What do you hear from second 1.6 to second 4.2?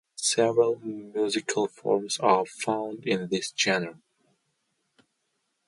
forms are found in this genre.